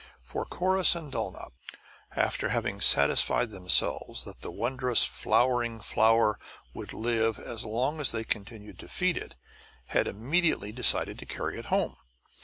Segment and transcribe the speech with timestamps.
[0.23, 1.53] For Corrus and Dulnop,
[2.15, 6.39] after having satisfied themselves that the wondrous flowering flower
[6.73, 9.35] would live as long as they continued to feed it,
[9.89, 11.97] had immediately decided to carry it home.